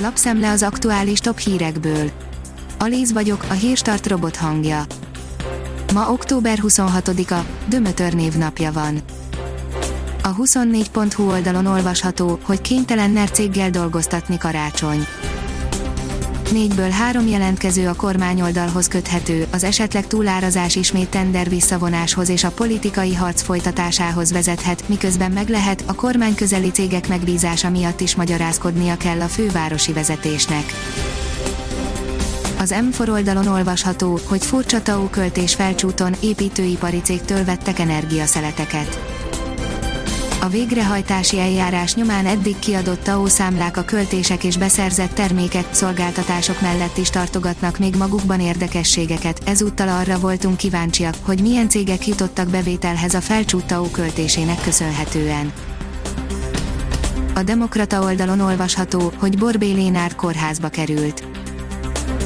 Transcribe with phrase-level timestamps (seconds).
[0.00, 2.10] Lapszemle az aktuális top hírekből.
[2.78, 4.84] Alíz vagyok, a hírstart robot hangja.
[5.92, 8.98] Ma október 26-a, Dömötör névnapja van.
[10.22, 15.06] A 24.hu oldalon olvasható, hogy kénytelen NER céggel dolgoztatni karácsony.
[16.52, 23.14] Négyből három jelentkező a kormányoldalhoz köthető, az esetleg túlárazás ismét tender visszavonáshoz és a politikai
[23.14, 29.20] harc folytatásához vezethet, miközben meg lehet, a kormány közeli cégek megbízása miatt is magyarázkodnia kell
[29.20, 30.64] a fővárosi vezetésnek.
[32.58, 39.17] Az M4 oldalon olvasható, hogy furcsa TAO költés felcsúton építőipari cégtől vettek energiaszeleteket.
[40.40, 46.96] A végrehajtási eljárás nyomán eddig kiadott TAO számlák a költések és beszerzett termékek, szolgáltatások mellett
[46.96, 53.20] is tartogatnak még magukban érdekességeket, ezúttal arra voltunk kíváncsiak, hogy milyen cégek jutottak bevételhez a
[53.20, 55.52] felcsút TAO költésének köszönhetően.
[57.34, 61.24] A Demokrata oldalon olvasható, hogy Borbé Lénárd kórházba került.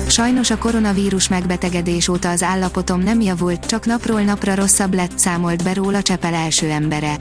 [0.08, 5.62] Sajnos a koronavírus megbetegedés óta az állapotom nem javult, csak napról napra rosszabb lett, számolt
[5.62, 7.16] be róla Csepel első embere.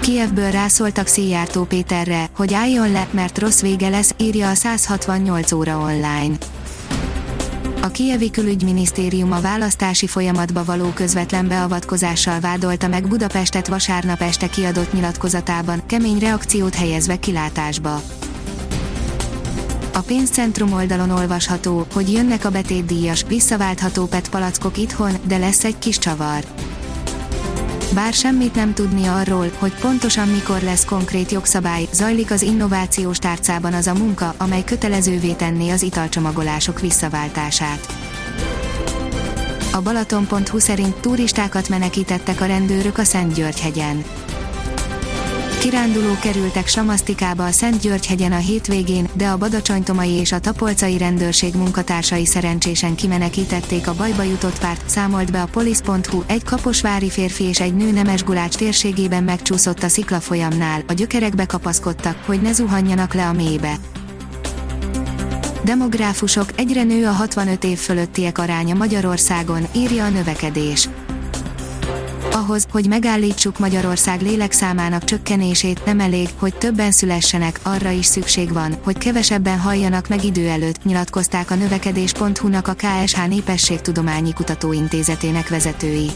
[0.00, 5.78] Kievből rászóltak Szijjártó Péterre, hogy álljon le, mert rossz vége lesz, írja a 168 óra
[5.78, 6.36] online.
[7.82, 14.92] A Kievi külügyminisztérium a választási folyamatba való közvetlen beavatkozással vádolta meg Budapestet vasárnap este kiadott
[14.92, 18.02] nyilatkozatában, kemény reakciót helyezve kilátásba.
[19.92, 25.78] A pénzcentrum oldalon olvasható, hogy jönnek a betétdíjas, visszaváltható PET palackok itthon, de lesz egy
[25.78, 26.44] kis csavar.
[27.94, 33.72] Bár semmit nem tudni arról, hogy pontosan mikor lesz konkrét jogszabály, zajlik az innovációs tárcában
[33.72, 37.86] az a munka, amely kötelezővé tenné az italcsomagolások visszaváltását.
[39.72, 44.04] A Balaton.hu szerint turistákat menekítettek a rendőrök a Szent György-hegyen.
[45.60, 51.54] Kirándulók kerültek Samasztikába a Szent György-hegyen a hétvégén, de a badacsonytomai és a tapolcai rendőrség
[51.54, 57.60] munkatársai szerencsésen kimenekítették a bajba jutott párt, számolt be a polisz.hu, egy kaposvári férfi és
[57.60, 63.26] egy nő nemes gulács térségében megcsúszott a sziklafolyamnál, a gyökerekbe kapaszkodtak, hogy ne zuhanjanak le
[63.26, 63.74] a mélybe.
[65.64, 70.88] Demográfusok, egyre nő a 65 év fölöttiek aránya Magyarországon, írja a növekedés
[72.40, 78.74] ahhoz, hogy megállítsuk Magyarország lélekszámának csökkenését, nem elég, hogy többen szülessenek, arra is szükség van,
[78.84, 86.10] hogy kevesebben halljanak meg idő előtt, nyilatkozták a növekedés.hu-nak a KSH Népességtudományi Kutatóintézetének vezetői.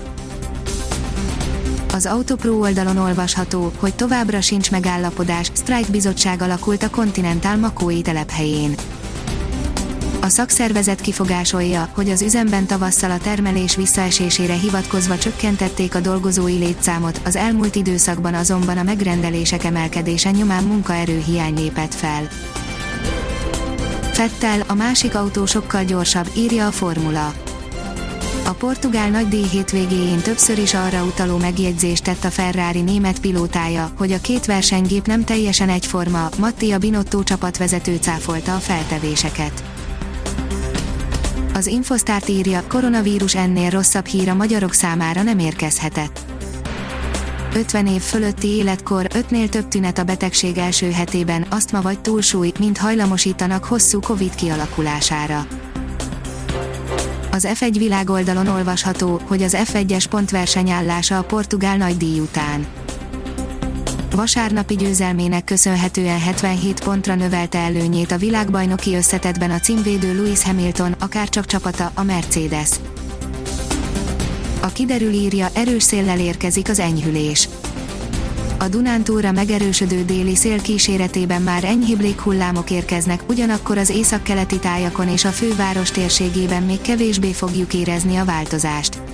[1.93, 8.75] Az Autopro oldalon olvasható, hogy továbbra sincs megállapodás, sztrájkbizottság alakult a Continental Makói telephelyén.
[10.25, 17.21] A szakszervezet kifogásolja, hogy az üzemben tavasszal a termelés visszaesésére hivatkozva csökkentették a dolgozói létszámot,
[17.25, 22.29] az elmúlt időszakban azonban a megrendelések emelkedése nyomán munkaerőhiány lépett fel.
[24.13, 27.33] Fettel, a másik autó sokkal gyorsabb, írja a formula.
[28.45, 34.13] A portugál nagydíj hétvégéjén többször is arra utaló megjegyzést tett a Ferrari német pilótája, hogy
[34.13, 39.74] a két versenygép nem teljesen egyforma, Mattia Binotto csapatvezető cáfolta a feltevéseket.
[41.54, 46.20] Az Infosztárt írja, koronavírus ennél rosszabb hír a magyarok számára nem érkezhetett.
[47.54, 52.78] 50 év fölötti életkor, 5-nél több tünet a betegség első hetében, asztma vagy túlsúly, mind
[52.78, 55.47] hajlamosítanak hosszú Covid kialakulására.
[57.31, 62.66] Az F1 világoldalon olvasható, hogy az F1-es pontversenyállása a portugál nagydíj után
[64.15, 71.47] vasárnapi győzelmének köszönhetően 77 pontra növelte előnyét a világbajnoki összetetben a címvédő Lewis Hamilton, akárcsak
[71.47, 72.71] csapata, a Mercedes.
[74.61, 77.49] A kiderül írja, erős széllel érkezik az enyhülés.
[78.59, 85.25] A Dunántúra megerősödő déli szél kíséretében már enyhébb léghullámok érkeznek, ugyanakkor az északkeleti tájakon és
[85.25, 89.14] a főváros térségében még kevésbé fogjuk érezni a változást.